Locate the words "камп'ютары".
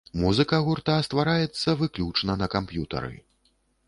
2.55-3.13